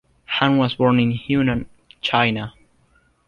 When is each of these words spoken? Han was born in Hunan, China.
Han 0.25 0.57
was 0.57 0.73
born 0.73 0.99
in 0.99 1.13
Hunan, 1.13 1.67
China. 2.01 2.55